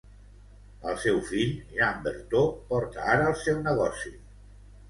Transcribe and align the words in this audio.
El 0.91 0.97
seu 1.03 1.19
fill, 1.27 1.51
Jean 1.75 2.01
Berthaut, 2.07 2.57
porta 2.73 3.07
ara 3.17 3.31
el 3.33 3.39
seu 3.43 3.61
negoci. 3.69 4.17